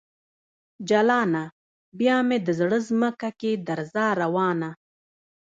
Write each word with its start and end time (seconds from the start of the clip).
جلانه! 0.89 1.43
بیا 1.99 2.17
مې 2.27 2.37
د 2.45 2.47
زړه 2.59 2.77
ځمکه 2.89 3.29
کې 3.39 3.51
درزا 3.67 4.07
روانه 4.21 4.69